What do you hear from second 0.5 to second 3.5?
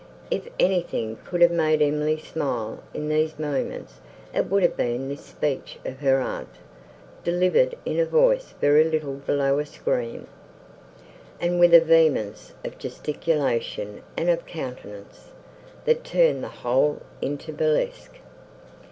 anything could have made Emily smile in these